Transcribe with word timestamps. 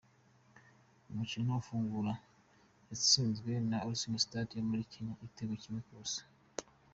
Umukino 1.11 1.49
ufungura 1.61 2.13
yatsinzwe 2.89 3.51
na 3.69 3.77
Ulinzi 3.87 4.23
Stars 4.23 4.55
yo 4.57 4.63
muri 4.69 4.87
Kenya 4.91 5.13
igitego 5.15 5.53
kimwe 5.61 5.81
ku 5.85 5.93
busa. 5.99 6.21